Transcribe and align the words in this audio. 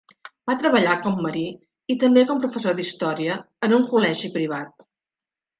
Va 0.51 0.53
treballar 0.61 0.95
com 1.03 1.19
marí 1.25 1.43
i 1.95 1.97
també 2.05 2.25
com 2.31 2.41
professor 2.45 2.79
d'Història 2.81 3.39
en 3.69 3.79
un 3.81 3.89
col·legi 3.93 4.33
privat. 4.39 4.91